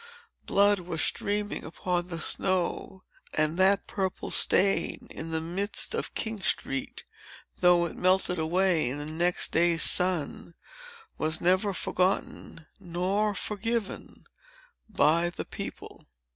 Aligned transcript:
Blood 0.47 0.79
was 0.79 0.99
streaming 1.03 1.63
upon 1.63 2.07
the 2.07 2.17
snow; 2.17 3.03
and 3.35 3.55
that 3.59 3.85
purple 3.85 4.31
stain, 4.31 5.05
in 5.11 5.29
the 5.29 5.39
midst 5.39 5.93
of 5.93 6.15
King 6.15 6.39
Street, 6.41 7.03
though 7.59 7.85
it 7.85 7.95
melted 7.95 8.39
away 8.39 8.89
in 8.89 8.97
the 8.97 9.05
next 9.05 9.51
day's 9.51 9.83
sun, 9.83 10.55
was 11.19 11.39
never 11.39 11.71
forgotten 11.71 12.65
nor 12.79 13.35
forgiven 13.35 14.23
by 14.89 15.29
the 15.29 15.45
people. 15.45 16.07